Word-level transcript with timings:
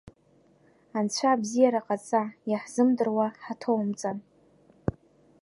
Анцәа 0.97 1.29
абзиара 1.33 1.85
ҟаҵа, 1.85 2.23
иаҳзымдыруа 2.49 3.27
ҳаҭоумҵан! 3.43 4.17